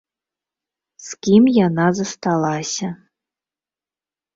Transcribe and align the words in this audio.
З 1.09 1.21
кім 1.27 1.43
яна 1.59 1.87
засталася. 2.01 2.87